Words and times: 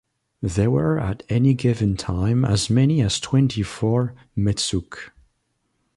There 0.41 0.71
were 0.71 0.99
at 0.99 1.21
any 1.29 1.53
given 1.53 1.95
time 1.95 2.43
as 2.43 2.71
many 2.71 3.03
as 3.03 3.19
twenty-four 3.19 4.15
"metsuke". 4.35 5.11